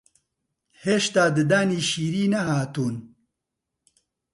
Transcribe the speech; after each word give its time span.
هێشتا 0.83 1.23
ددانی 1.35 1.79
شیری 1.89 2.31
نەهاتوون 2.33 2.95